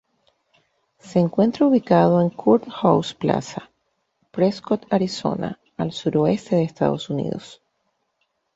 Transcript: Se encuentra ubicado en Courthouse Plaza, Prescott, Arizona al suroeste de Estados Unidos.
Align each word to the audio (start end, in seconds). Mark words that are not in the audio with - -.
Se 0.97 1.19
encuentra 1.19 1.67
ubicado 1.67 2.21
en 2.21 2.31
Courthouse 2.31 3.13
Plaza, 3.13 3.69
Prescott, 4.31 4.87
Arizona 4.89 5.59
al 5.77 5.91
suroeste 5.91 6.55
de 6.55 6.63
Estados 6.63 7.11
Unidos. 7.11 7.61